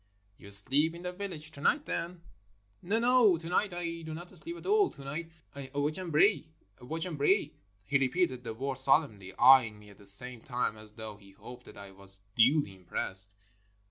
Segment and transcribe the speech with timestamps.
[0.39, 2.23] "You sleep in the village to night, then?"
[2.81, 4.89] "No, no, to night I do not sleep at all.
[4.89, 6.47] To night I watch and pray.
[6.81, 7.53] Watch and pray."
[7.85, 11.65] He repeated the words solemnly, eyeing me at the same time as though he hoped
[11.67, 13.35] that I was duly impressed.